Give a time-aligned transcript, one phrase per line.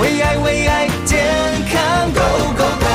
[0.00, 1.24] 为爱为爱健
[1.70, 2.86] 康 Go Go Go，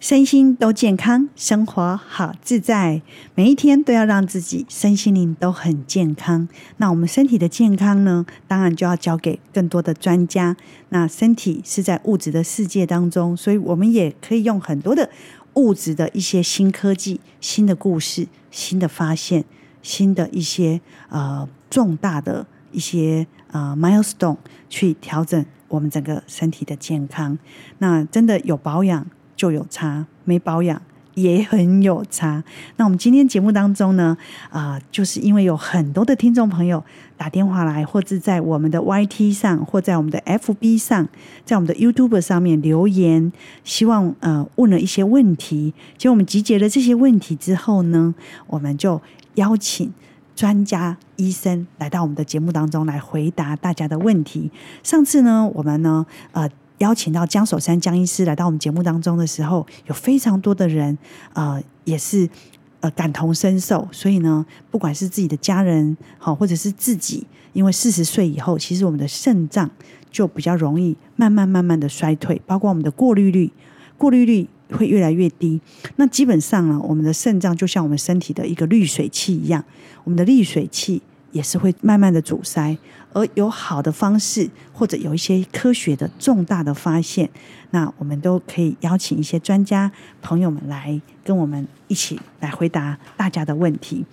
[0.00, 3.02] 身心都健康，生活好自在。
[3.36, 6.48] 每一天都要让自己身心灵都很健康。
[6.78, 10.56] 那我们身体的健康呢，当然就要交给更多的专家。
[10.88, 15.08] 那身体是在物质的世界当中，所以我们也可以用很多的
[15.54, 19.44] 物质的一些新科技、新的故事、新的发现、
[19.80, 23.28] 新的一些呃重大的一些。
[23.50, 24.36] 啊、，milestone
[24.68, 27.38] 去调整我们整个身体的健康。
[27.78, 29.06] 那真的有保养
[29.36, 30.80] 就有差，没保养
[31.14, 32.44] 也很有差。
[32.76, 34.16] 那我们今天节目当中呢，
[34.50, 36.84] 啊、就是因为有很多的听众朋友
[37.16, 41.08] 打电话来，或者在我们的 YT 上，或在我们的 FB 上，
[41.44, 43.32] 在我们的 YouTube 上面留言，
[43.64, 45.74] 希望呃问了一些问题。
[45.96, 48.14] 结果我们集结了这些问题之后呢，
[48.46, 49.00] 我们就
[49.34, 49.92] 邀请。
[50.38, 54.48] 专家医生来到我们的节目当中来回答大家的问题。
[54.84, 60.96] 上次呢，我们呢，呃，邀请到江守山江医师来到我们节目当中的时候，有非常多的人，
[61.32, 62.30] 呃，也是
[62.78, 63.88] 呃感同身受。
[63.90, 69.68] 所以呢，不管是自己的家人，好，或者是自己，因为四十岁以后，其实我们的肾脏
[70.12, 73.50] 就比较容易慢慢慢慢的衰退，包括我们的过滤率，
[73.96, 74.48] 过滤率。
[74.70, 75.60] 会越来越低。
[75.96, 79.64] 那基本上呢，我们的肾脏就像我们身体的一个滤水器一样，
[80.04, 81.02] 我们的滤水器
[81.32, 82.76] 也是会慢慢的阻塞。
[83.14, 87.28] 而有好的方式，或者有一些科学的重大的发现，
[87.70, 94.04] 那我们都可以邀请一些专家朋友们来跟我们一起来回答大家的问题。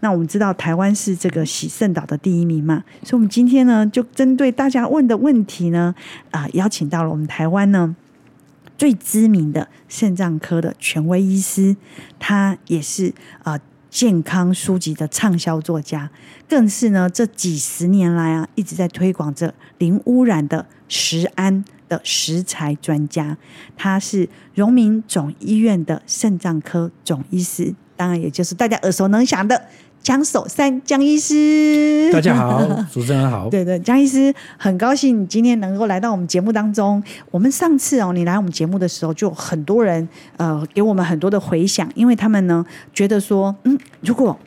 [0.00, 5.94] 那我们知道台湾是这个洗肾岛的第一名嘛，所以我们今天呢，就针对大家问的问题呢，
[6.30, 7.96] 啊、邀请到了我们台湾呢。
[8.76, 11.76] 最知名的肾脏科的权威医师，
[12.18, 13.58] 他也是啊
[13.88, 16.10] 健康书籍的畅销作家，
[16.48, 23.36] 更是呢这几十年来啊一直在推广着零污染的食安的食材专家。
[23.76, 29.68] 他是荣民总医院的肾脏科总医师，当然也就是大家耳熟能详的。
[30.04, 32.60] 江守山江医师，大家好，
[32.92, 33.48] 主持人好。
[33.48, 37.02] 对对，江医师很高兴你今天能够来到我们节目当中。
[37.30, 40.06] 我们上次哦，你来我们节目的时候，就很多人
[40.36, 44.38] 呃给我们很多的回响，因为他们呢觉得说，嗯，如果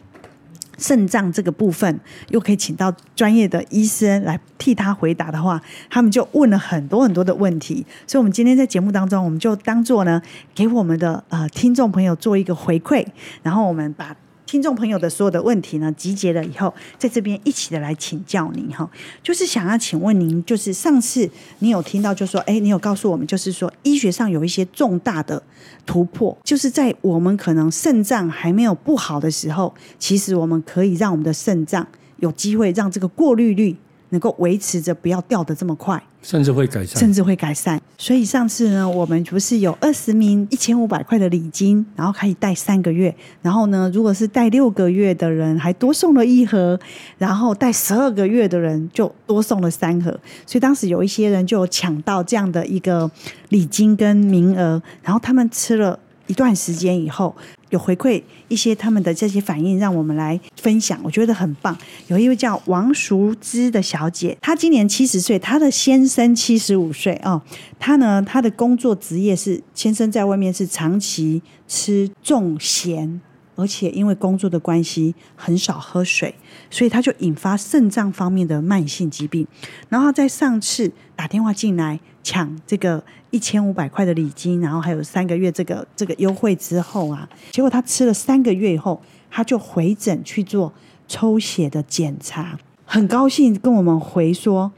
[0.78, 7.84] 肾脏这个部分又可以请到专业的医生来替他回答的话，他们就问了很多很多的问题。
[8.06, 10.22] 所以，我们今天在节目当中，我们就当做呢
[10.53, 13.03] 给我们的呃听众朋友做一个回馈，
[13.41, 14.16] 然后我们把。
[14.47, 18.89] 听众朋友的所有的问题呢，集结了以后，在这边一起的来请教您哈，
[19.21, 25.43] 就是想要请问您，就是上次你有听到，就说，哎，你有告诉我们，就是说医学上有一些重大的
[25.85, 31.85] 突破，就是在我们可能肾脏还没有不好的时候，其实我们可以让我们的肾脏
[32.19, 33.75] 有机会让这个过滤率
[34.09, 36.01] 能够维持着，不要掉的这么快。
[36.23, 37.79] 甚至会改善，甚至会改善。
[37.97, 43.16] 所以上次呢，我们不是有二十名一千五百块的礼金，然后可以带三个月。
[43.41, 46.78] 然后呢，如果是带六个月的人，还多送了一盒；
[47.18, 50.12] 然后带十二个月的人，就多送了三盒。
[50.45, 53.09] 所以当时有一些人就抢到这样的一个
[53.50, 57.34] 礼金跟名额，然后他们吃了一段时间以后。
[57.69, 61.78] 有回馈一些他们的这些反应，让我们来分享，我觉得很棒。
[62.07, 67.41] 有一位叫王淑芝的小姐，她今年七十岁，她的先生七十五岁哦。
[67.79, 73.19] 她呢，她的工作职业是先生在外面是长期吃重咸，
[73.56, 76.33] 而且因为工作的关系很少喝水，
[76.69, 79.45] 所以他就引发肾脏方面的慢性疾病。
[79.89, 83.01] 然后在上次打电话进来抢这个。
[83.29, 90.71] 一千五百块的礼金，然后还有三个月这个这个优惠之后啊，结果他吃了三个月以后，他就回诊去做
[91.09, 94.71] 抽血的检查，很高兴跟我们回说，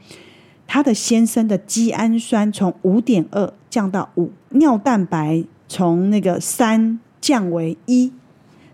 [0.66, 8.12] 他的先生的肌氨酸从五点二降到五，尿蛋白从那个三降为一，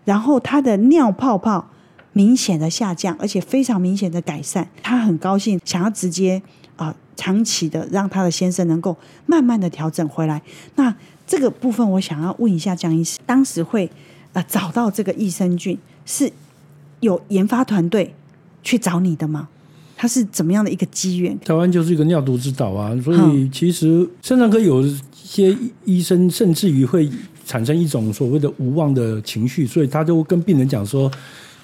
[0.06, 1.68] 然后他的尿泡泡
[2.14, 6.42] 明显的下降，而且非常明显的改善，他很高兴，想要直接
[6.76, 6.88] 啊。
[6.88, 8.94] 呃长期的让他的先生能够
[9.24, 10.40] 慢慢的调整回来，
[10.74, 10.94] 那
[11.26, 13.90] 这个部分我想要问一下江医师，当时会
[14.34, 16.30] 呃找到这个益生菌是
[17.00, 18.14] 有研发团队
[18.62, 19.48] 去找你的吗？
[19.96, 21.36] 他是怎么样的一个机缘？
[21.40, 25.56] 台湾就是一个尿毒之岛啊，所以其实肾脏科有一些
[25.86, 27.10] 医生甚至于会
[27.46, 31.10] 产生一种所谓的无望的情绪，所以他就跟病人讲说。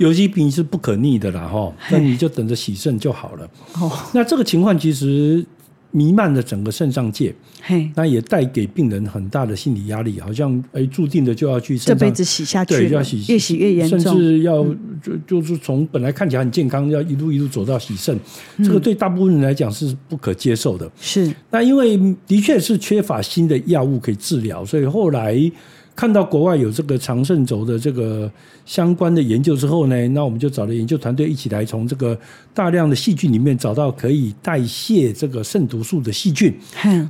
[0.02, 3.48] 有些病是不可逆的啦，哈，那你就等着洗肾就好了。
[3.80, 5.44] 哦，那这个情况其实
[5.92, 14.64] 弥漫了整个肾脏界，嘿，那也带给病人很大的心理压力，好像哎，注定的就要去这辈子洗下去，对，要洗，越洗越严重，甚至要
[15.00, 18.18] 就就是从本来看起来很健康，要一路一路走到洗肾，
[18.64, 20.90] 这个对大部分人来讲是不可接受的。
[21.00, 21.96] 是，那因为
[22.26, 25.50] 的确是缺乏新的药物可以治疗，所以后来。
[25.94, 28.30] 看到国外有这个长肾轴的这个
[28.64, 32.18] 相关的研究之后呢，那我们就找了研究团队一起来从这个
[32.54, 36.54] 大量的细菌里面找到可以代谢这个肾毒素的细菌，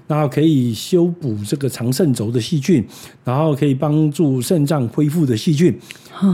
[0.06, 2.84] 然后可以修补这个长肾轴的细菌，
[3.24, 5.72] 然后可以帮助肾脏恢复的细菌，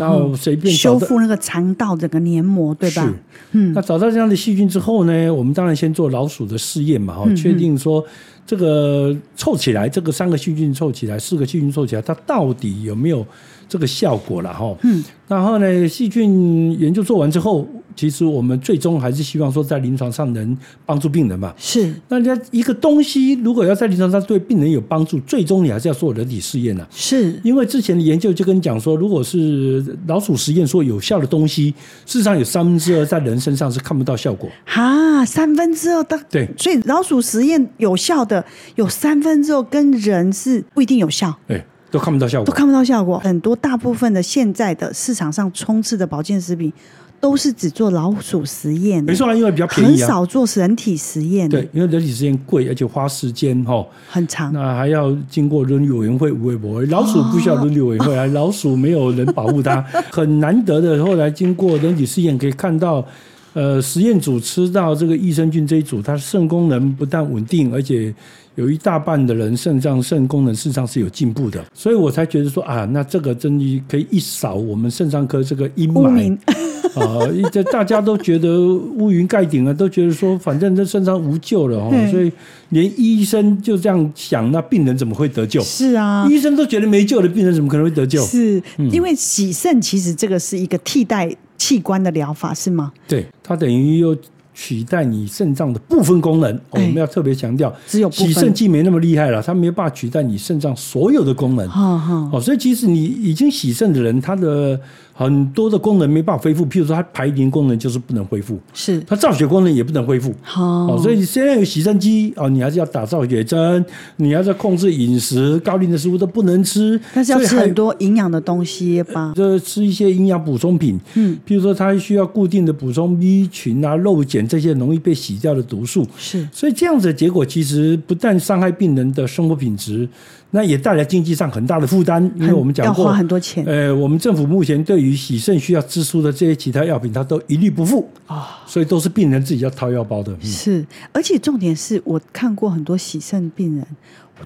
[0.00, 3.14] 然后随便修复那个肠道整个黏膜，对吧？
[3.52, 8.02] 嗯，那找到这样的细菌之后呢，我们当然先做老鼠的试验嘛，哈，确定说。
[8.48, 13.24] 这个凑起来，这个三个细菌凑起来，四个细菌凑起来，它到底有没有
[13.68, 14.52] 这个效果了？
[14.52, 17.68] 哈，嗯，然后呢，细菌研究做完之后。
[17.96, 20.56] 其实我们最终还是希望说，在临床上能
[20.86, 21.52] 帮助病人嘛。
[21.58, 26.86] 是，那人家一个东西如果要在临床上对病人有帮助，最终你还是要做人体试验呐。
[26.92, 31.74] 是，因为之前的研究就跟你讲说，如果是老鼠实验说有效的东西，
[32.06, 34.48] 事实上有三分之二在人身上是看不到效果。
[34.64, 38.44] 哈，三分之二的对，所以老鼠实验有效的
[38.76, 41.36] 有三分之二跟人是不一定有效。
[41.48, 43.18] 对，都看不到效果，都看不到效果。
[43.18, 46.72] 很多大部分的现在的市场上充斥的保健食品。
[47.20, 51.48] 都是只做老鼠实验，没错啊，因为比较便宜啊，很少做人体实验。
[51.48, 54.52] 对，因为人体实验贵，而且花时间哈，很长。
[54.52, 56.80] 那还要经过伦理委员会、卫福部。
[56.82, 61.04] 老鼠不需要伦理委员会啊，老鼠没有人保护它， 很难得的。
[61.04, 63.04] 后来经过人体试验，可以看到，
[63.52, 68.14] 呃，实验组吃到这个益生菌这一组，它肾功能不但稳定，而且
[68.58, 71.64] 有一大半的人肾脏肾功能事实上是有进步的。
[71.72, 76.36] 所以我才觉得说啊，那这个真的可以一扫我们肾脏科这个阴霾。
[76.98, 77.20] 啊，
[77.52, 82.32] 这大家都觉得乌云盖顶了，都觉得说反正这肾脏无救了哦，所以
[82.70, 85.60] 连医生就这样想，那病人怎么会得救？
[85.60, 88.20] 是啊，医生都觉得没救的，病人怎么可能会得救？
[88.24, 88.60] 是
[88.90, 92.92] 因为洗肾其实这个是一个替代器官的疗法，是吗？
[93.06, 94.16] 对，它等于又。
[94.60, 101.64] 取代你肾脏的部分功能，我们要特别强调，只有洗肾剂没那么厉害了，它没有办法取代你肾脏所有的功能。
[101.68, 104.78] 哦，所以其实你已经洗肾的人，他的
[105.18, 109.00] 很多的功能没办法恢复，譬如说它排淋功能就是不能恢复，是。
[109.00, 110.32] 它造血功能也不能恢复。
[110.56, 113.84] 哦，所以现在有洗肾机哦，你还是要打造血针，
[114.16, 124.38] 你还是要控制饮食，高磷的食物都不能吃，但是要吃很多营养的东西吧，就吃一些营养补充品，嗯，譬如说它需要固定的补充 B 群啊、肉碱。
[124.48, 126.06] 这些容易被洗掉的毒素。
[126.16, 130.08] 是，所以这样子的结果其实不但伤害病人的生活品质，
[130.50, 132.22] 那也带来经济上很大的负担。
[132.36, 133.64] 因为我们讲过要花很多钱。
[133.66, 140.34] 呃，我们政府目前对于洗肾需要支出的这些其他药品，它都一律不付啊，所以都是病人自己要掏腰包的。
[140.40, 143.86] 是，而且重点是我看过很多洗肾病人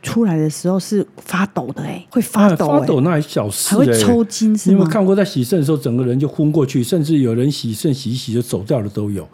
[0.00, 4.72] 出来的时候是发抖的，哎，会发抖，发抖那还小事，还会抽筋是吗？
[4.72, 9.26] 你有没有看过在洗肾的时候，整个人就昏过去，甚至有人洗肾洗一洗就走掉了都有。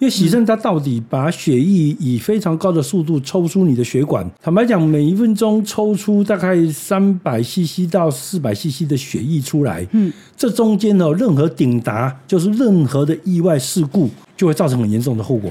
[0.00, 4.28] 因为洗肾，它到底把血液以非常高的速度抽出你的血管。
[4.42, 9.86] 坦白讲，每一分钟抽出大概三百 CC 到四百 CC 的血液出来。
[9.92, 15.50] 嗯，这中间呢，任何顶达，就是任何的意外事故，就会造成很严重的后果。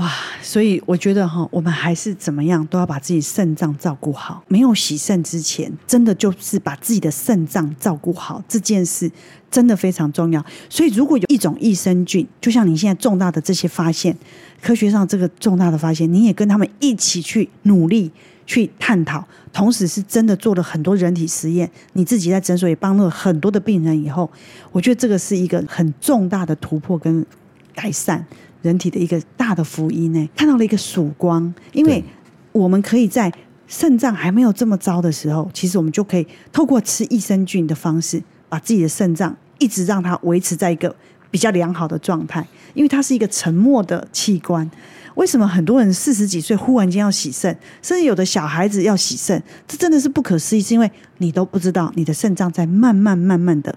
[0.00, 0.10] 哇，
[0.40, 4.42] 所以我觉得哈，我们还是怎么样都要把自己肾脏照顾好。
[4.48, 9.12] 没有洗肾之前，真的就是把自己的肾脏照顾好这件事，
[9.50, 10.42] 真的非常重要。
[10.70, 14.16] 所以，如果有一种益生菌，就像你现在重大的这些发现，
[14.62, 18.10] 科学上这个重大的发现，你也跟他们一起去努力
[18.46, 19.22] 去探讨，
[19.52, 24.30] 同时是真的做了很多人体实验，你自己在诊所也帮了很多的病人以后，
[24.72, 27.22] 我觉得这个是一个很重大的突破跟
[27.74, 28.24] 改善。
[28.62, 32.02] 人体的一个大的福音呢，看到了一个曙光，因为
[32.52, 33.32] 我们可以在
[33.66, 40.94] 肾脏还没有这么糟的时候，其实我们就可以透过吃益生菌的方式，把自己的肾脏一直让它维持在一个
[41.30, 44.68] 比较良好的状态，因为它是一个沉默的器官。
[45.16, 53.76] 为什么很多人四十几岁忽然间要洗肾，甚至有的小孩子要洗肾，这真的是不可思议，是因为你都不知道你的肾脏在慢慢慢慢的。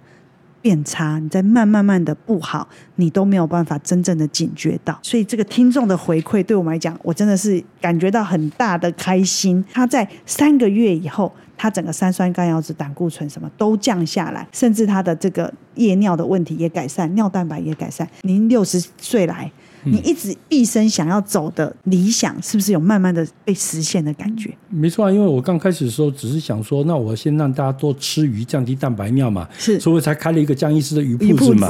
[0.63, 2.65] 变差，你在慢慢慢的不好，
[2.95, 4.97] 你都没有办法真正的警觉到。
[5.03, 9.63] 所以这个听众的回馈对我们来讲，我真的是感觉到很大的开心。
[9.73, 18.07] 他在三个月以后，他整个三酸甘油酯、胆固醇什么都降下来，甚至他的这个夜尿的问题也改善，尿蛋白也改善。
[18.21, 19.51] 您六十岁来，
[19.83, 24.51] 你一直毕生想要走的理想，是不是有慢慢的被实现的感觉？
[24.69, 31.69] 没错啊，因为我刚开始的时候只是想说，那我先让大家多吃鱼，降低蛋白尿嘛，是，所以我才开了一个江医师的鱼铺子嘛。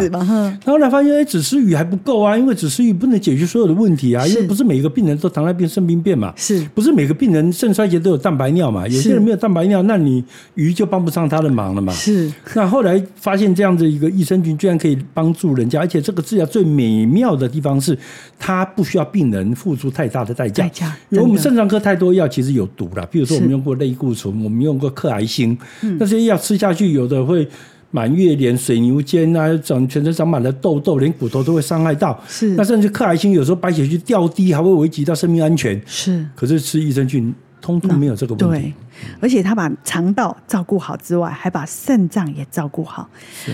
[0.65, 8.87] 然后来发现，哎，只吃鱼还不够啊，因为只吃鱼不能解决所有的问题啊，因为不是每个病人都糖尿病肾病变嘛，是不是每个病人肾衰竭都有蛋白尿嘛？
[8.87, 10.23] 有些人没有蛋白尿，那你
[10.55, 11.91] 鱼就帮不上他的忙了嘛。
[11.93, 12.31] 是。
[12.55, 17.97] 那后来发现这样的一个益生菌居然可以帮助人家，而且这个治疗最美妙的地方是，
[18.37, 20.63] 它不需要病人付出太大的代价。
[20.63, 20.97] 代价。
[21.09, 25.57] 因为我们肾脏科太多药其实有毒了，比如说我们用过类固醇，我们用过克癌星，
[25.99, 27.47] 那些药吃下去有的会
[27.91, 32.21] 满月脸、水牛肩啊，长全身长满了痘痘，连骨头都会伤害到。
[32.27, 32.49] 是。
[32.55, 35.81] 那甚至克癌星有时候白血球掉低，还会危及到生命安全。
[35.85, 36.25] 是。
[36.35, 37.33] 可是吃益生菌。
[37.63, 38.73] 通通没有这个问题，对，
[39.19, 43.09] 而且他把肠道照顾好之外，还把肾脏也照顾好，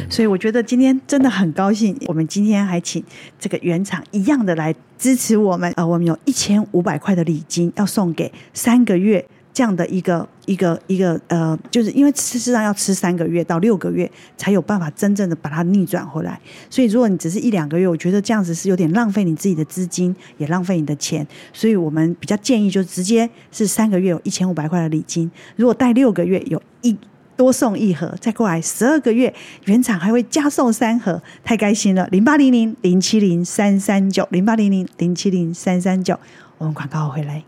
[0.10, 3.04] 所以我觉得今天真的很高兴，我们今天还请
[3.40, 9.26] 这个原厂一样的来支持我们，呃，我们有一千五百块的礼金要送给三个月。
[9.54, 16.40] 这样的一个一个一个呃，就是因为事实上要吃三个月到六个月才有办法真正的把它逆转回来，
[16.70, 26.96] 所以如果你只是一两个月，我觉得这样子是有点浪费你自己的资金，也浪费你的钱，所以我们比较建议就直接是三个月有一千五百块的礼金，如果带六个月有一
[27.36, 29.34] 多送一盒，再过来十二个月
[29.66, 32.08] 原厂还会加送三盒，太开心了！
[32.12, 36.20] 零八零零零七零三三九零八零零零七零三三九，
[36.58, 37.44] 我们广告回来。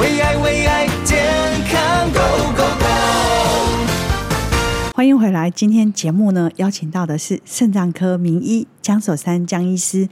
[0.00, 0.88] 为爱为爱
[5.00, 5.50] 欢迎回来。
[5.50, 10.06] 今天节目呢，邀请到的是肾脏科名医江守山江医师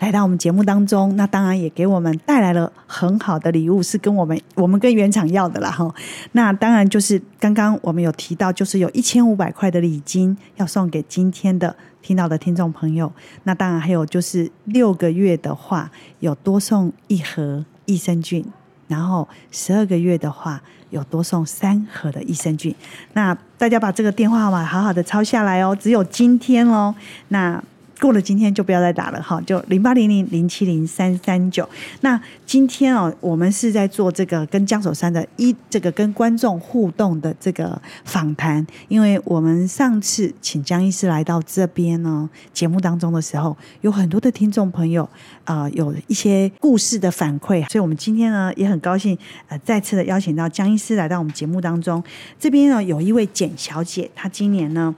[0.00, 1.16] 来到我们节目当中。
[1.16, 5.90] 那当然也给我们带来了很好的礼物，是跟我们我们跟原厂要的啦哈。
[6.32, 13.10] 那当然就是刚刚我们有提到，就是有一千五百块的礼金要送给今天的听到的听众朋友。
[13.44, 18.44] 那当然还有就是六个月的话，有多送一盒益生菌。
[18.88, 20.60] 然后十二个月的话，
[20.90, 22.74] 有多送三盒的益生菌。
[23.12, 26.94] 那大家把这个电话号码好好的抄下来哦，只有今天哦。
[27.28, 27.62] 那。
[28.04, 31.66] 过了今天就不要再打了哈，就零八零零零七零三三九。
[32.02, 45.08] 那今天哦，我们是在做这个跟江守山的一这个跟观众互动的这个访谈，因为我们上次请江医师来到这边呢，节目当中的时候，有很多的听众朋友
[45.44, 49.16] 啊、有一些故事的反馈，所以我们今天呢也很高兴
[49.48, 52.04] 呃再次的邀请到江医师来到我们节目当中。
[52.38, 54.94] 这边呢有一位简小姐，她今年呢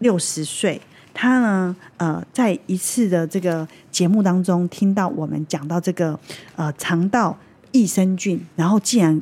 [0.00, 0.78] 六十岁。
[1.14, 6.18] 他呢，呃，在一次的这个节目当中，听到我们讲到这个
[6.56, 7.36] 呃肠道
[7.70, 9.20] 益生菌，然后既然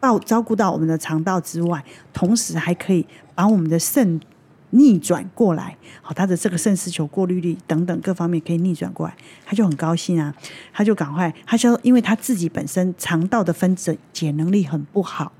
[0.00, 4.20] 照照顾到我们的肠道之外，同时还可以把我们的肾
[4.70, 9.14] 逆转过来，好，他的这个肾丝球过滤率等等各方面可以逆转过来，
[9.44, 10.34] 他就很高兴啊，
[10.72, 13.74] 他就赶快，他说，因为他自己本身肠道的分
[14.12, 15.32] 解能力很不好，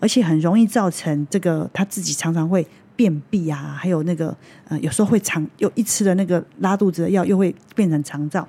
[0.00, 2.66] 而且很容易造成这个他自己常常会。
[2.96, 4.36] 便秘啊，还有那个
[4.68, 8.44] 呃，有时候会肠又一吃了那个拉肚子的药，又会变成肠燥，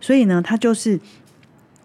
[0.00, 0.98] 所以呢，他就是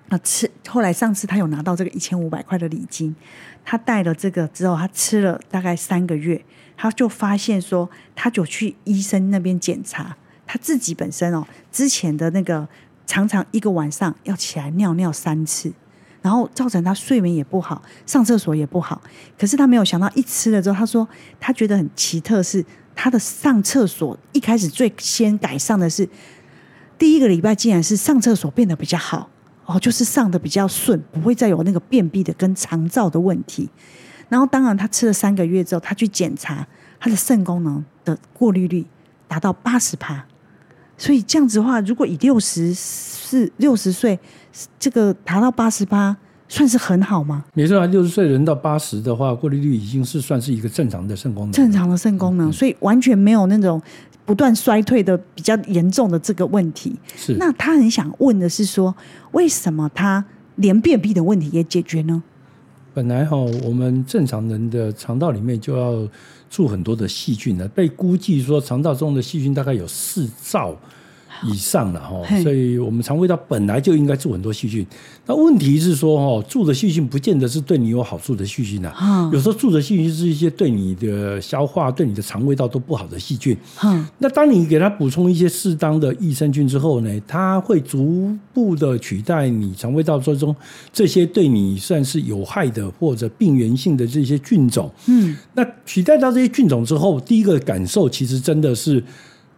[0.10, 0.50] 啊吃。
[0.68, 3.16] 后来上次他有拿到这个一千五百块的礼金，
[3.64, 6.44] 他带了这个之后，他吃了大概三个月，
[6.78, 10.16] 他就发现说，他就去医生那边检查，
[10.46, 12.68] 他自己本身哦，之前的那个
[13.06, 15.74] 常常一个晚上要起来尿尿三次。
[16.22, 19.02] 然后造成他睡眠也不好，上厕所也不好。
[19.38, 21.08] 可是他没有想到，一吃了之后，他说
[21.40, 22.64] 他觉得很奇特，是
[22.96, 26.08] 他的上厕所一开始最先改善的是
[26.98, 29.30] 第一个礼拜，竟然是上厕所变得比较好
[29.66, 33.70] 哦，就是上得比较顺，不会再有那个便秘的跟肠燥的问题。
[34.30, 36.66] 然后当然他吃了三个月之后，他去检查
[37.00, 38.86] 他的肾功能的过滤率
[39.28, 40.26] 达到八十趴。
[41.02, 44.20] 所以这样子的话，如果以六十四六十岁。
[44.78, 46.14] 这个达到八十八，
[46.50, 47.46] 算是很好吗？
[47.54, 51.54] 没错啊，六十岁人到八十的话，过滤率已经是算是一个正常的肾功能。
[51.54, 53.82] 正常的肾功能，嗯，所以完全没有那种
[54.26, 56.94] 不断衰退的比较严重的这个问题。
[57.16, 57.38] 是。
[57.40, 58.94] 那他很想问的是说，
[59.32, 60.26] 为什么他
[60.58, 62.22] 连便秘的问题也解决呢？
[62.94, 66.06] 本来哈，我们正常人的肠道里面就要
[66.52, 70.78] 住很多的细菌呢，被估计说肠道中的细菌大概有四兆。
[71.48, 74.86] 以上了哈，所以我们肠胃道本来就应该住很多细菌。
[75.26, 79.30] 那问题是说哈，住的细菌不见得是对你有好处的细菌啊。
[79.34, 83.56] 有时候住的细菌是一些对你的消化、对你的肠胃道都不好的细菌。
[84.18, 90.56] 那当你给它补充一些适当的益生菌之后呢，它会逐步的取代你肠胃道之中
[90.92, 94.92] 这些对你算是有害的或者病原性的这些菌种。
[95.08, 99.04] 嗯，那取代到这些菌种之后，第一个感受其实真的是。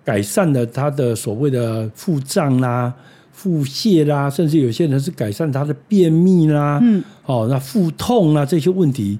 [0.03, 2.93] 改善了他的所谓的腹胀啦、
[3.31, 9.17] 腹泻啦，甚至有些人是改善他的便秘啦，嗯，哦，那腹痛啊这些问题。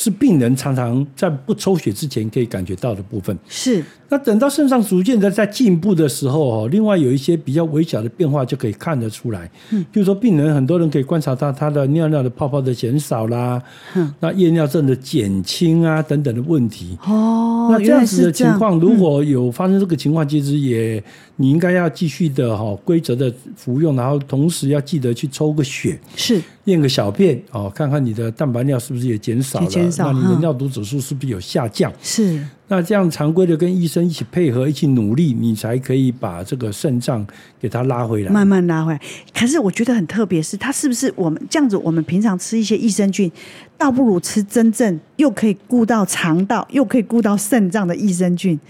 [0.00, 3.36] 是病人常常在不抽血之前可以感觉到的部分。
[3.48, 3.84] 是。
[4.10, 9.50] 那等到肾脏逐渐的在进步的时候哦，另外有一些比较微小的变化就可以看得出来。
[9.72, 9.84] 嗯。
[9.90, 13.60] 比如说，病人很多人可以观察到他的尿尿的泡泡的减少啦，
[13.96, 16.96] 嗯，那夜尿症的减轻啊等等的问题。
[17.04, 17.68] 哦。
[17.72, 21.02] 那这样子的情况，如果有发生这个情况，其实也
[21.34, 25.98] 你应该要继续的哈规则的服用，然后同时要记得去抽个血。
[26.14, 26.40] 是。
[26.68, 29.66] 验个小便哦，看看你的蛋白尿是不是也减少了？
[29.66, 30.12] 减少。
[30.12, 31.92] 那你的尿毒指数是不是有下降？
[32.02, 32.42] 是。
[32.70, 37.26] 那这样常规的跟医生一起配合，一起努力，你才可以把这个肾脏
[37.58, 39.00] 给它拉回来，慢慢拉回来。
[39.34, 41.76] 可是我觉得很特别，是它是不是我们这样子？
[41.78, 43.32] 我们平常吃一些益生菌，
[43.78, 48.60] 倒不如吃真正又可以顾到肠道，又可以顾到肾脏的益生菌。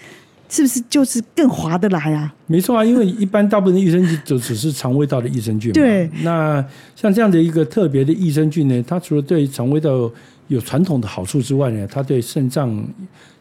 [0.48, 2.34] 是不是就是更划得来啊？
[2.46, 5.74] 没错啊，因为一般大部分的益生菌就只是肠胃道的益生菌嘛。
[5.74, 6.08] 对。
[6.22, 6.64] 那
[6.96, 10.10] 像这样的一个特别的益生菌呢，它除了对肠胃道
[10.48, 12.86] 有传统的好处之外呢，它对肾脏。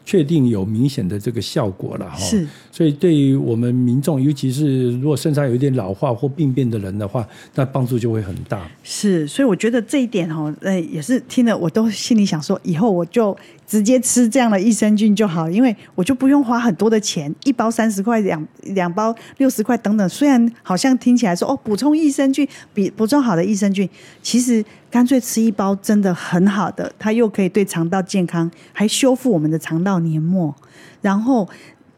[0.04, 8.66] 确定有明显的这个效果了哈，是，所以对于我们民众，尤其是如果肾脏有一点老化或病变的人的话，那帮助就会很大。
[8.82, 13.36] 是，所以我觉得这一点哈，呃，也是听了我都心里想说，以后我就
[13.66, 20.08] 直接吃这样的益生菌就好，因为我就不用花很多的钱，一包三十块，两两包六十块等等。
[20.08, 23.86] 虽然好像听起来说哦，补充益生菌比补充好的益生菌，
[24.22, 24.64] 其实。
[24.90, 30.54] 干脆吃一包真的很好的，它又可以对肠道健康，还修复我们的肠道黏膜，
[31.02, 31.48] 然后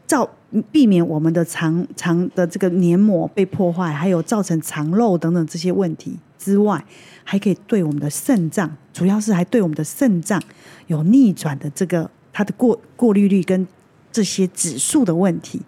[0.05, 0.29] 造
[0.71, 6.83] 避免我们的肠肠的这个黏膜被破坏，还有造成肠漏等等这些问题之外，
[7.23, 10.41] 还可以对我们的肾脏，主要是还对我们的肾脏
[10.87, 13.67] 有逆转的这个它的过过滤率跟
[14.11, 15.61] 这些指数的问题，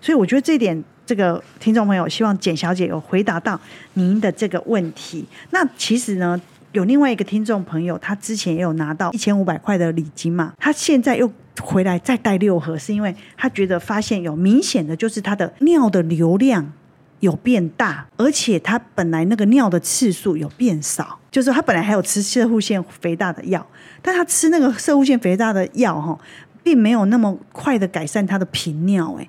[0.00, 0.82] 所以我觉得这点。
[1.06, 3.60] 这个听众朋友，希望简小姐有回答到
[3.92, 5.22] 您的这个问题。
[5.50, 6.40] 那其实呢，
[6.74, 16.72] 有另外一个听众朋友，他之前也有拿到一千五百块的礼金嘛，他现在又回来再带六盒，是因为他觉得发现有明显的就是他的尿的流量
[17.20, 23.64] 有变大，而且他本来那个尿的次数有变少，就是他本来还有吃射护腺肥大的药，
[24.02, 26.18] 但他吃那个射护腺肥大的药哈，
[26.64, 29.28] 并没有那么快的改善他的频尿，哎。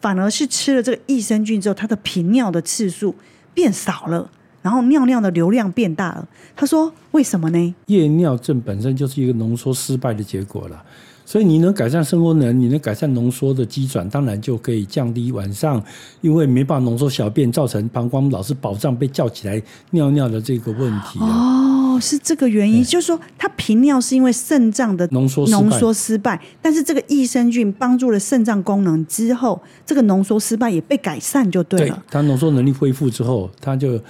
[0.00, 3.14] 反而是吃了这个益生菌之后，他的频尿的次数
[3.54, 4.30] 变少了，
[4.64, 6.26] 然后尿尿的流量变大了。
[6.56, 10.82] 他说：“为什么呢？”夜尿症本身就是一个浓缩失败的结果了。
[11.26, 15.82] 所以你能改善生活能，你能改善浓缩的机转，当然就可以降低晚上
[16.22, 19.60] 因为没办法浓缩小便，造成膀胱老是保障被叫起来
[19.90, 21.18] 尿尿的这个问题。
[21.20, 31.96] 哦，是这个原因，嗯、就是说他频尿是因为肾脏的浓缩浓缩失败，但是这个益生菌帮助了肾脏功能之后，这个浓缩失败也被改善就对了。
[31.96, 34.00] 对，它浓缩能力恢复之后，它就。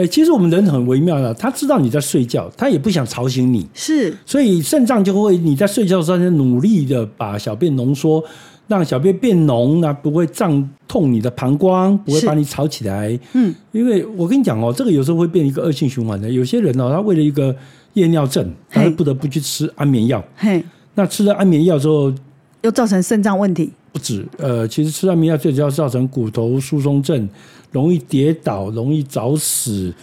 [0.00, 8.24] 哎，其实我们人很微妙的，他知道你在睡觉，他也不想吵醒你，是，所以肾脏就会你在睡觉的时候就努力的把小便浓缩，
[8.66, 13.18] 让小便变浓，那不会胀痛你的膀胱，不会把你吵起来。
[13.34, 16.30] 嗯，因为我跟你讲哦，这个有时候会变一个恶性循环的。
[16.30, 17.54] 有些人哦，他为了一个
[17.92, 20.24] 夜尿症，他不得不去吃安眠药。
[20.34, 22.10] 嘿，那吃了安眠药之后，
[22.62, 23.70] 又造成肾脏问题。
[23.92, 27.28] 不止，呃，其实吃安眠药最主要造成骨头疏松症。
[27.72, 29.94] 容易跌倒，容易早死，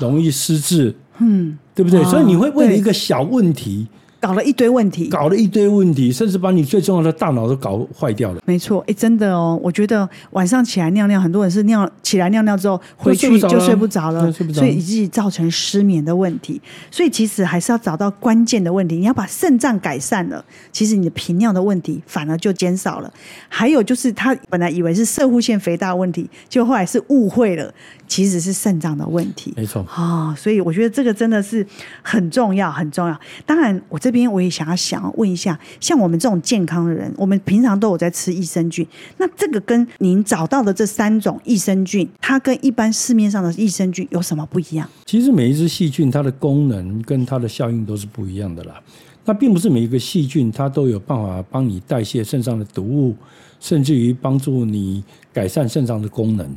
[0.00, 2.00] 容易失智，嗯，对不对？
[2.00, 3.86] 哦，所以你会为了一个小问题。
[4.18, 8.42] 搞了一堆问题，搞了一堆问题，甚至把你最重要的大脑都搞坏掉了。
[8.46, 16.60] 没错，哎，真的哦，我觉得晚上起来尿尿，很多人是尿起来尿尿之后回去就睡不着了，了所以以至造成失眠的问题。
[16.90, 18.96] 所以其实还是要找到关键的问题。
[18.96, 23.12] 你要把肾脏改善了，其实你的频尿的问题反而就减少了。
[23.48, 27.72] 还有就是他本来以为是射护腺肥大问题，就后来是误会了，
[28.08, 29.52] 其实是肾脏的问题。
[29.56, 31.64] 没错啊，哦，所以我觉得这个真的是
[32.00, 33.20] 很重要，很重要。
[33.44, 34.00] 当然我。
[34.06, 38.86] 这边我也想要想要问一下，像我们这种健康的人，我们平常都有在吃益生菌，
[39.18, 44.88] 那这个跟您找到的这三种益生菌，它跟一般市面上的益生菌有什么不一样？
[45.06, 48.80] 其实每一只细菌它的功能跟它的效应都是不一样的啦。
[49.24, 53.12] 那并不是每一个细菌它都有办法帮你代谢肾脏的毒物，
[53.58, 56.48] 甚至于帮助你改善肾脏的功能。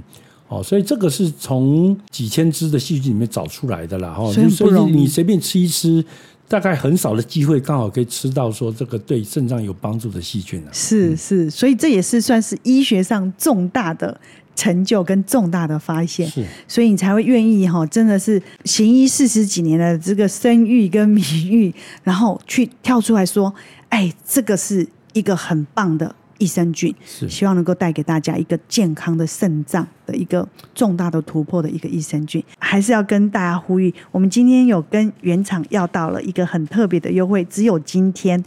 [0.49, 4.13] 哦，所以这个是从几千只的细菌里面找出来的啦。
[4.13, 6.05] 哈，所以你随便吃一吃。
[6.49, 10.73] 大概很少的机会，刚好可以吃到说这个对肾脏有帮助的细菌了。
[10.73, 14.19] 是是，所以这也是算是医学上重大的
[14.55, 16.27] 成就跟重大的发现。
[16.27, 21.71] 是，所以你才会愿意哈，真的是行医四十几年的这个声誉跟名誉，
[22.03, 23.53] 然后去跳出来说，
[23.89, 32.43] 哎，这个是一个很棒的益生菌，是希望能够带给大家一个健康的肾脏的一个重大的突破的一个益生菌。
[32.58, 38.43] 还是要跟大家呼吁，我们今天有跟原厂要到了一个很特别的优惠，只有今天。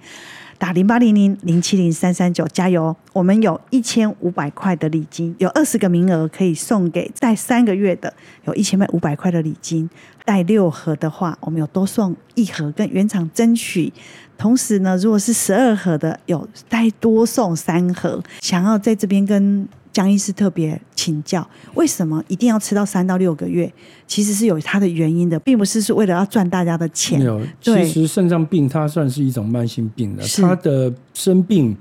[0.62, 2.94] 打零八零零零七零三三九，加油！
[3.12, 9.90] 我们有一千五百块的礼金，有二十个名额可以送给带三个月的，有一千五百块的礼金。
[10.24, 13.92] 带六盒的话，我们有多送一盒，跟原厂争取。
[14.38, 18.22] 同时呢，如果是十二盒的，有再多送三盒。
[18.40, 19.68] 想要在这边跟。
[19.92, 23.72] 江医师特别请教，为什么一定要吃到三到六个月？
[24.06, 27.18] 其实是有它的原因的，并不是是为了要赚大家的钱。
[27.18, 31.76] 没有，对其实肾脏病它算是一种慢性病的，它的生病。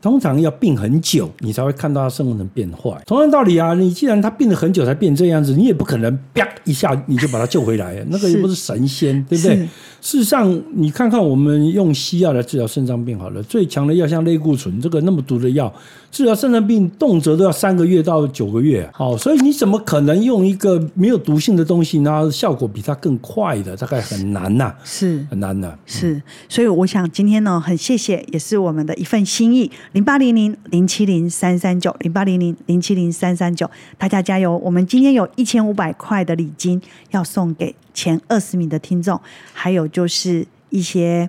[0.00, 2.96] 通常要病很久，你才会看到它肾功能变坏。
[3.04, 9.68] 同样道理啊，你既然它病了很久才变这样子，你也不可能啪一下你就把它救回来，那个又不是神仙，对不对？
[10.08, 15.70] 事实上，你看看我们用西药来治疗肾脏病好了，最强的药像类固醇这个那么毒的药，
[16.10, 18.88] 治疗肾脏病动辄都要三个月到九个月。
[18.94, 23.76] 好，所以你怎么可能用一个没有毒性的东西，然后效果比它更快的？
[23.76, 25.78] 大概很难呐、啊，是很难的、啊。
[25.84, 29.70] 是，所以我想今天呢，很谢谢，也是我们的一份心意。
[29.92, 34.56] 零八零零零七零三三九，零八零零零七零三三九，大家加油！
[34.64, 39.20] 我们今天有一千五百块的礼金要送给前二十名的听众，
[39.52, 41.28] 还有就是一些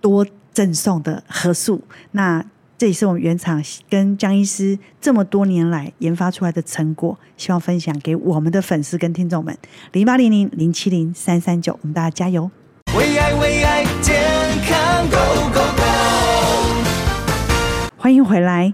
[0.00, 1.82] 多赠送的盒数。
[2.12, 2.44] 那
[2.78, 3.60] 这也是我们原厂
[3.90, 9.58] 跟江医师这么多年来研发出来的成果，希望分享给我们的粉丝跟听众们。
[9.90, 12.48] 零八零零零七零三三九，我们大家加油！
[12.96, 14.22] 为爱为爱健
[14.68, 15.16] 康 Go
[15.52, 15.82] Go Go！
[17.96, 18.72] 欢迎回来。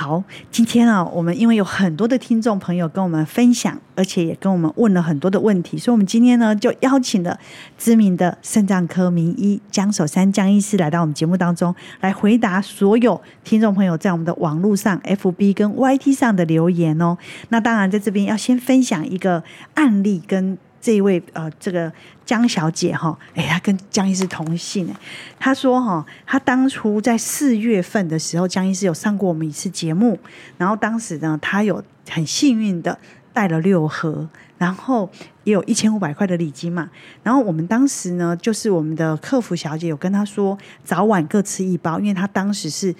[0.00, 7.38] 好，今天啊，我们因为有很多的听众朋友跟我们分享，而且也跟我们问了很多的问题，所以我们今天呢就邀请了
[7.76, 17.18] 知名的肾脏科名医江守山江医师来到我们节目当中，来回答所有听众朋友在我们的网络上、FB 跟 YT 上的留言哦。
[17.50, 20.56] 那当然，在这边要先分享一个案例跟。
[20.80, 21.92] 这一位呃，这个
[22.24, 24.96] 江小姐哈，哎，她跟江医师同姓哎。
[25.38, 30.18] 她说哈，她当初在四月份的时候，江医师有上过我们一次节目，
[30.56, 32.98] 然后当时呢，她有很幸运的
[33.32, 35.10] 带了六盒，然后
[35.44, 36.88] 也有一千五百块的礼金嘛。
[37.22, 42.94] 然后我们当时呢，就是我们的客服小姐有跟她说，早晚各吃一包，因为她当时是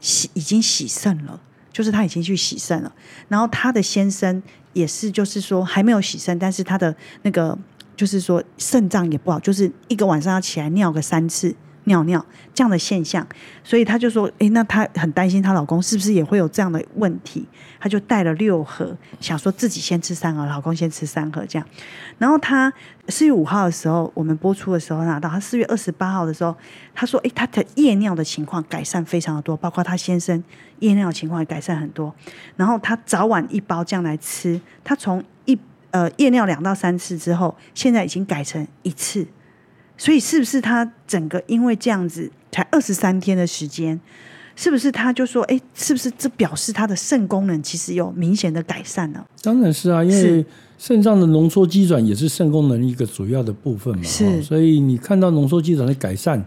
[0.00, 1.38] 洗已经洗肾了，
[1.70, 2.90] 就是她已经去洗肾了，
[3.28, 4.42] 然后她的先生。
[4.76, 7.56] 也是，就是说还没有洗肾，但是他的那个
[7.96, 11.54] 就是说肾脏也不好，就是一个晚上要起来尿个三次
[11.86, 13.26] 尿尿这样的现象，
[13.64, 17.44] 所以她就说，诶，那她很担心她老公是不是也会有这样的问题，
[17.80, 21.66] 她就带了六盒，想说自己先吃三盒，老公先吃三盒这样。
[22.18, 22.72] 然后她
[23.08, 26.54] 四月五号的时候，我们播出的时候拿到，她四月二十八号的时候，
[26.94, 30.42] 她说，诶，她的夜尿的情况改善非常的多，包括她先生。
[30.80, 32.14] 夜尿情况也改善很多，
[32.54, 35.58] 然后她早晚一包这样来吃，她从一
[35.90, 39.26] 呃夜尿两到三次之后，现在已经改成一次，
[39.98, 43.98] 所以是不是他整个因为这样子才二十三天的时间，
[44.54, 49.24] 是不是他就说，哎，是不是这表示他的肾功能其实有明显的改善呢？
[49.42, 50.44] 当然是啊，因为
[50.78, 56.44] 肾脏的浓缩机转也是肾功能一个主要的部分嘛，是，所以你看到浓缩机转的改善。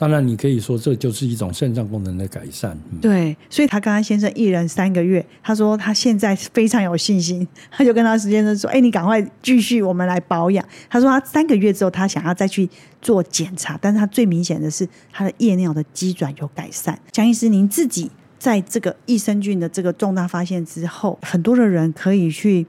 [0.00, 2.74] 当然，你可以说这就是一种肾脏功能的改善。
[3.02, 12.66] 对，所以他跟他先生一人三个月，他说他现在非常有信心，他就跟他先生说：“哎，你赶快继续，我们来保养。”他说他三个月之后，他想要再去
[13.02, 16.98] 做检查，但是他最明显的是他的夜尿的机转有改善。
[17.12, 22.66] 江医师，您自己在这个益生菌的这个重大发现之后，很多的人可以去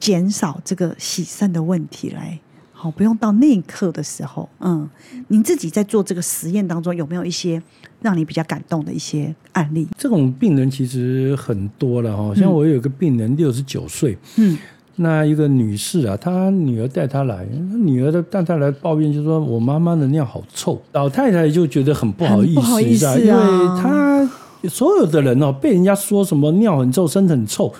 [0.00, 2.40] 减少这个洗肾的问题来。
[2.84, 4.86] 哦，不用到那一刻的时候，嗯，
[5.28, 7.60] 您自己在做这个实验当中，有没有一些
[8.02, 9.88] 让你比较感动的一些案例？
[9.96, 14.58] 这种病人其实很多了哈，像我有一个病人六十九岁，嗯，
[14.96, 24.30] 那一个女士啊，她女儿带她来，女儿的带她来抱怨，就说我妈妈的尿好臭，老太太就觉得很不好意思，不好意思啊，因为她
[24.68, 27.72] 所有的人哦，被人家说什么尿很臭，身体很臭。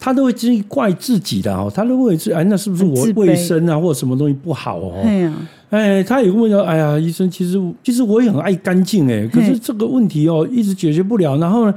[0.00, 4.94] 他都会去怪自己的哦，他都会自哎，那是不是我卫生啊，或者什么东西不好哦？
[5.04, 5.34] 哎呀，
[5.68, 11.36] 哎，他也问说，哎呀，医生，其实其实我也很爱干净哎，可是这个问题哦，一直解决不了。
[11.36, 11.74] 然后呢，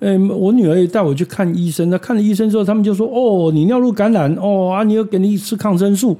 [0.00, 6.16] 哎，我女儿也带我去看医生，那看了医生之后，他们就说，哦，你尿路感染哦啊，你要给你吃抗生素。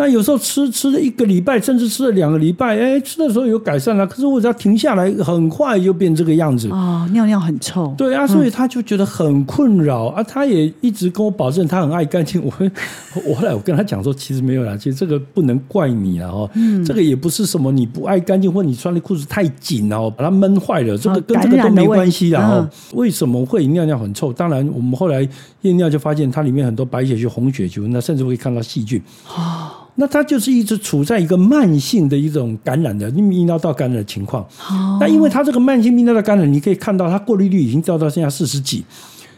[0.00, 6.70] 那有时候吃吃了一个礼拜，甚至吃了两个礼拜，哎，吃的时候有改善了，可是我只要停下来，很快就变这个样子。
[6.70, 7.94] 哦，尿尿很臭。
[7.98, 10.22] 对啊，所以他就觉得很困扰、嗯、啊。
[10.22, 12.42] 他也一直跟我保证他很爱干净。
[12.42, 12.50] 我
[13.28, 16.50] 我后来我跟他讲说，其实没有啦，其实这个不能怪你啊哦。
[16.54, 16.82] 嗯。
[16.82, 22.66] 这个也不是什么你不爱干净，或你穿的裤子太紧哦，把它闷坏了，这个跟这个都没关系的哦。
[22.94, 24.32] 为什么会尿尿很臭？
[24.32, 25.28] 当然，我们后来
[25.60, 28.98] 验尿就发现它里面很多白血球、红血球，那甚至会看到细菌。
[29.28, 29.72] 哦。
[29.96, 34.42] 那它就是一直处在一个慢性的一种感染的泌尿道感染的情况。
[34.68, 34.98] 哦。
[35.00, 38.84] 那因为它这个慢性泌尿道感染，你可以看到它过滤率已经掉到剩下四十几。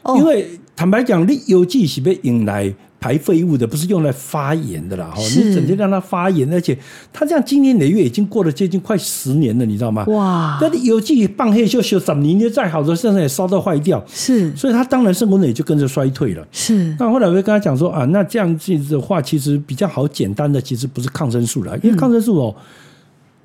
[0.02, 0.16] 哦。
[0.16, 2.72] 因为坦白讲，你有机是被引来。
[3.02, 5.20] 排废物的不是用来发炎的啦，哈！
[5.20, 6.78] 你整天让它发炎，而且
[7.12, 10.04] 它这样经年累月已经过了接近快十年了，你知道吗？
[10.06, 10.56] 哇！
[10.60, 16.46] 那你有机棒黑就修十年，你再好的身上也烧到坏掉，是，所以它当然肾功能也就跟着衰退了。
[16.52, 16.94] 是。
[16.96, 22.54] 那后来我就跟他讲说啊，那这样子的话，其实比较好简单的，其实不是抗生素了，因为抗生素哦，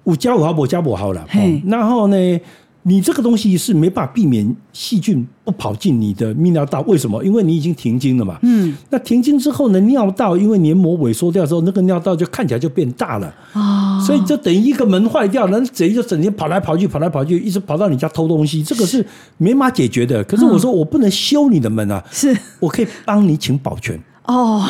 [0.04, 1.26] 五加五毫，五加五毫了。
[1.66, 2.40] 然后呢？
[2.88, 7.22] 你这个东西是没办法避免细菌不跑进你的泌尿道，为什么？
[7.22, 8.40] 因为你已经停经了嘛。
[8.44, 8.74] 嗯。
[8.90, 13.36] 那停经之后呢，尿道因为黏膜萎缩掉之后，那个尿道就看起来就变大了。
[13.52, 14.02] 哦。
[14.08, 19.06] 所以就等于一个门坏掉，那贼就整天跑来跑去，跑来跑去，一直跑到你家偷东西，这个是
[19.38, 20.24] 没法解决的。
[20.24, 24.00] 可是我说我不能修你的门啊，是我可以帮你请保全。
[24.28, 24.66] 哦。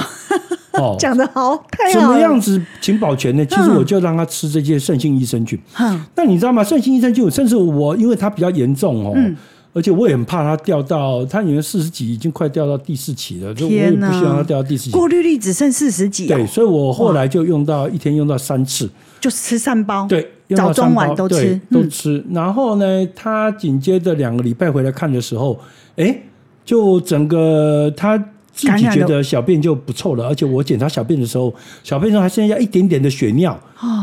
[0.78, 2.08] 哦， 讲的好，太好了。
[2.08, 3.46] 什么样子请保全呢？
[3.46, 5.60] 其实我就让他吃这些肾性益生菌。
[5.80, 6.64] 嗯，那你知道吗？
[6.64, 9.36] 肾性益生菌，甚至我因为它比较严重哦，嗯，
[9.74, 13.54] 而且我也很怕它掉到，它已经四十几，已经快掉到第四期了。
[13.54, 14.92] 就我也不希望它掉到第四期。
[14.92, 16.28] 过滤率只剩四十几。
[16.28, 20.06] 对，所以我后来就用到一天用到三次，就吃三包。
[20.08, 22.24] 对，早中晚都吃，都吃。
[22.32, 25.60] 然后呢，他紧接着两个礼拜回来看的时候，
[25.98, 26.16] 哎，
[26.66, 28.22] 就整个他。
[28.58, 33.58] 自己觉得小便就不臭了，而且我检查小便的时候，小便中还剩下一点点的血尿，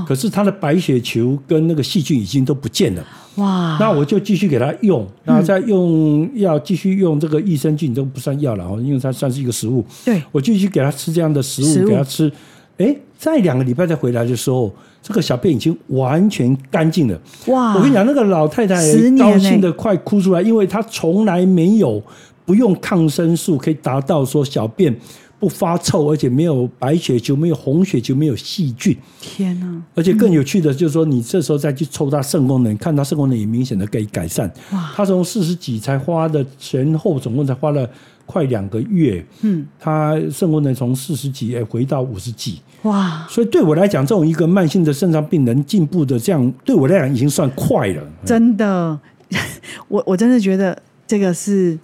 [0.06, 3.04] 可是他的白血球跟那个细菌已经都不见了。
[3.34, 3.76] 哇！
[3.80, 9.84] 那我就继续给他用，然后再用药继续用这个益生菌都不算药了，因为它算是一个食物。
[10.04, 12.30] 对，我继续给他吃这样的食物，给他吃。
[12.78, 17.20] 哎，再两个礼拜再回来的时候，这个小便已经完全干净了。
[17.46, 17.74] 哇！
[17.74, 18.76] 我跟你讲，那个老太太
[19.18, 22.00] 高兴的快哭出来，因为她从来没有。
[22.44, 24.94] 不用抗生素可以达到说小便
[25.38, 28.96] 不发臭，而且没有白血球、没有红血球、没有细菌。
[29.20, 29.82] 天哪！
[29.94, 34.50] 而且更有趣的就是说，你这时候再去抽他肾功能，看他肾功能也明显的可以改善。
[34.72, 34.92] 哇！
[34.94, 37.86] 他从四十几才花的前后总共才花了
[38.24, 39.22] 快两个月。
[39.42, 42.60] 嗯，他肾功能从四十几哎回到五十几。
[42.82, 43.26] 哇！
[43.28, 48.02] 所以对我来讲，这种一个慢性的肾脏病人进步的这样，对我来讲已经算快了。
[48.24, 48.98] 真的，
[49.88, 51.78] 我我真的觉得这个是。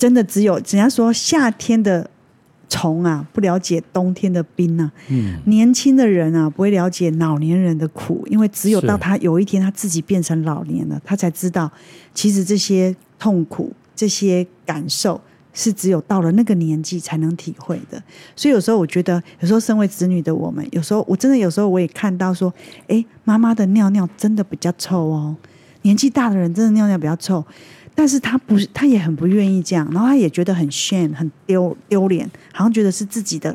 [0.00, 2.08] 真的只有人家说夏天的
[2.70, 4.90] 虫啊，不了解冬天的冰啊。
[5.08, 11.70] 嗯，年轻的人啊，不会了解老年人的苦，因为只有到他有一天他自己变成老年了，他才知道，
[12.14, 15.20] 其实这些痛苦、这些感受
[15.52, 18.02] 是只有到了那个年纪才能体会的。
[18.34, 22.50] 所以有时候我觉得，有时候身为子女的我们，有时候我真的有时候我也看到说，
[22.88, 25.36] 哎，妈妈的尿尿真的比较臭哦，
[25.82, 27.44] 年纪大的人真的尿尿比较臭。
[28.00, 33.54] 但是他不是，他也很不愿意这样，然后他也觉得很 shame，很丢丢脸，好像觉得是自己的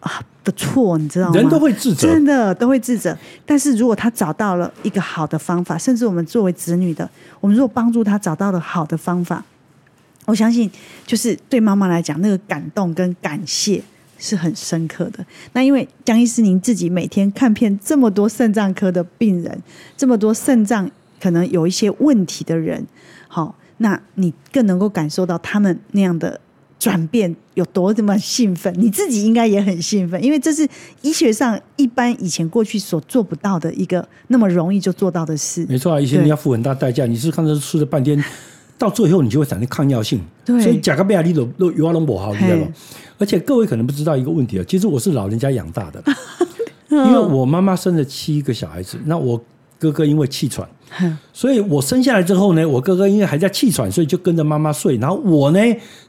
[0.00, 1.34] 啊的错，你知道吗？
[1.34, 3.14] 人都会自责，真的都会自责。
[3.44, 7.06] 但是如果他找到了一个好的方法，甚至我们作为子女的，
[7.38, 9.44] 我们如果帮助他找到了好的方法，
[10.24, 10.70] 我相信
[11.04, 13.82] 就是对妈妈来讲，那个感动跟感谢
[14.18, 15.22] 是很深刻的。
[15.52, 19.62] 那因为江医师您自己每天看遍这么多肾脏科的病人，
[19.98, 22.86] 这么多肾脏可能有一些问题的人。
[23.32, 26.40] 好，那你更能够感受到他们那样的
[26.80, 30.68] 转变有多这么兴奋，你自己应该也很兴奋，因为这是
[31.02, 35.64] 医学上一般以前过去所做不到的一个那么容易就做到的事。
[35.68, 38.22] 没错啊，以前你要付很大代价，你是看着吃了半天，
[38.76, 40.20] 到最后你就会产生抗药性。
[40.44, 42.66] 对，所以甲肝贝亚利都都有阿龙不好，你知道吗？
[43.18, 46.02] 而且各位可能不知道一个问题啊，其实我是老人家养大的，
[46.88, 49.40] 因为我妈妈生了七个小孩子，那我
[49.80, 50.68] 哥哥因为气喘。
[51.32, 54.96] 所以我生下来之后呢，我哥哥因为还在气喘，所以就跟着妈妈睡。
[54.96, 55.60] 然后我呢，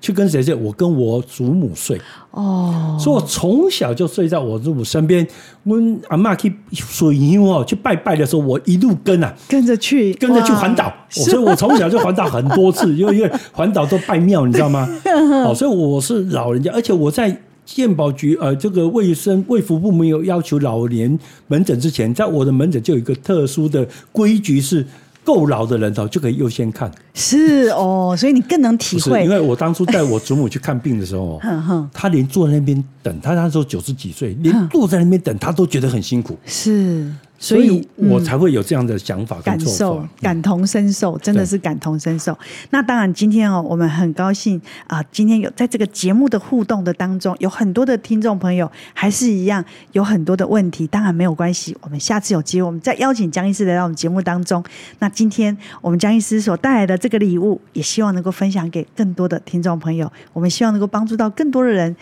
[0.01, 0.55] 去跟谁睡？
[0.55, 2.01] 我跟我祖母睡。
[2.31, 5.25] 哦，所以我从小就睡在我祖母身边。
[5.63, 10.91] 我阿妈去水牛哦，去拜拜的时候，我一路跟啊，跟着去，跟着去环岛。
[11.09, 14.89] 所以我从小就环岛很多次，因为因为环岛都拜庙，你知道吗？
[15.45, 17.39] 哦，所以我是老人家，而且我在。
[17.65, 24.85] 健保局呃，这个卫生卫福部没有要求老年门诊之前，在我的门诊就有一个特殊的规矩是，
[25.23, 26.91] 够老的人哦，就可以优先看。
[27.13, 29.23] 是哦，所以你更能体会。
[29.23, 31.39] 因为我当初带我祖母去看病的时候，
[31.93, 36.37] 他连坐在那边等，他那时候九十几岁，连坐在那边等，他都觉得很辛苦。
[36.45, 37.11] 是。
[37.41, 42.37] 所以我才会有这样的想法、感受、感同身受，真的是感同身受。
[42.69, 50.85] 那当然，今天哦，我们很高兴啊，今天有在这个节目的互动的当中，有很多的听众朋友还是一样有很多的问题。
[50.85, 54.63] 当然没有关系，我们下次有机会，我们再邀请江医师来到我们节目当中。
[54.99, 60.11] 那今天我们江医师所带来的这个礼物，也希望能够分享给更多的听众朋友。
[60.31, 61.95] 我们希望能够帮助到更多的人，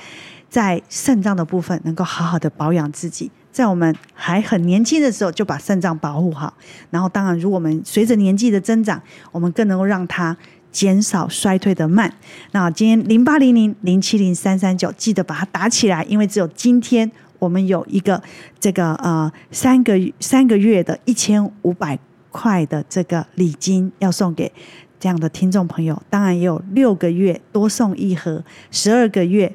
[0.49, 3.31] 在肾脏的部分能够好好的保养自己。
[3.51, 6.53] 在我们还很年轻的时候，就把肾脏保护好。
[6.91, 10.37] 然后，当然，如果我们随着年纪的增长，我们更能够让它
[10.71, 12.13] 减少衰退的慢。
[12.51, 18.21] 那今天零八零零零七零三三九，记得把它打起来，因为只有今天我们有一个
[18.59, 21.97] 这个呃三个三个月的一千五百
[22.29, 24.51] 块的这个礼金要送给
[24.99, 25.99] 这样的听众朋友。
[26.09, 29.53] 当然，也有六个月多送一盒，十二个月。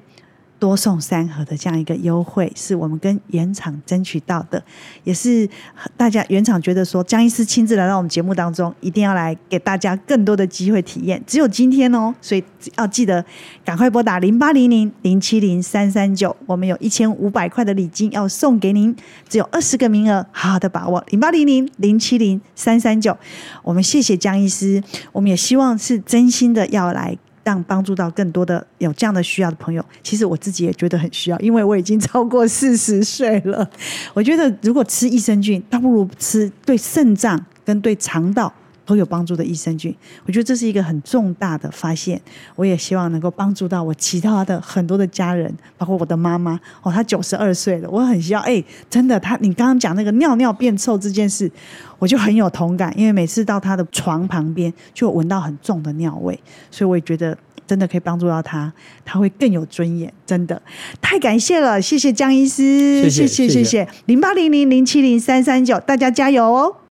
[0.64, 4.64] 多送三盒的这样一个优惠，是我们跟原厂争取到的，
[5.03, 5.46] 也是
[5.94, 11.22] 大家原厂觉得说江医师亲自来到我们节目当中，一定要来给大家更多的机会体验。
[11.27, 12.42] 只有今天哦，所以
[12.79, 13.22] 要记得
[13.62, 18.96] 赶快拨打零八零零零七零三三九，我们有一千五百块的礼金要送给您，
[19.29, 23.14] 只有二十个名额，好好的把握零八零零零七零三三九。
[23.62, 27.18] 我们谢谢江医师，我们也希望是真心的要来。
[27.44, 33.68] 让帮助到更多的有这样的需要的朋友，其实我自己也觉得很需要，因为我已经超过四十岁了。
[34.14, 38.52] 我觉得如果吃益生菌，倒不如吃对肾脏跟对肠道
[38.85, 39.94] 都有帮助的益生菌。
[40.27, 42.20] 我觉得这是一个很重大的发现。
[42.57, 48.42] 我也希望能够帮助到我其他的很多的家人，包括我的妈妈哦，她九十二岁了，我很希望。
[48.42, 51.51] 哎，真的，她你刚刚讲那个尿尿变臭这件事，
[51.99, 56.38] 我就很有同感，因为每次到她的床旁边，就闻到很重的尿味，
[56.70, 57.37] 所以我也觉得。
[57.66, 58.70] 真的可以帮助到他，
[59.07, 60.12] 他会更有尊严。
[60.27, 60.61] 真的，
[61.01, 66.77] 太感谢了，谢谢江医师，谢谢谢谢，零八零零零七零三三九，大家加油哦。